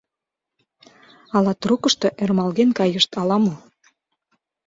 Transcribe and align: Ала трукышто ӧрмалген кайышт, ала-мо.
Ала 1.35 1.53
трукышто 1.61 2.07
ӧрмалген 2.23 2.69
кайышт, 2.79 3.11
ала-мо. 3.21 3.55